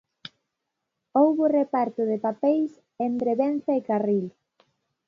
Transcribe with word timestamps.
Houbo 1.19 1.43
reparto 1.59 2.01
de 2.11 2.17
papeis 2.25 2.71
entre 3.07 3.31
Vence 3.41 3.71
e 3.79 3.85
Carril. 3.87 4.25